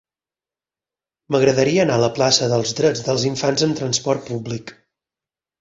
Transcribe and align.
M'agradaria 1.35 1.83
anar 1.83 1.99
a 2.01 2.03
la 2.05 2.09
plaça 2.17 2.49
dels 2.53 2.73
Drets 2.81 3.05
dels 3.09 3.29
Infants 3.33 3.67
amb 3.69 3.81
trasport 3.83 4.29
públic. 4.31 4.75